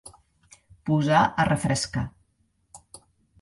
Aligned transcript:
Posar 0.89 1.19
a 1.43 1.45
refrescar. 1.51 2.05